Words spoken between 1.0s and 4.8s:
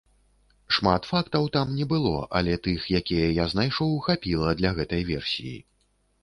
фактаў там не было, але тых, якія я знайшоў, хапіла для